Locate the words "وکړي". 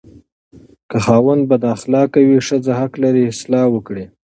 3.71-4.05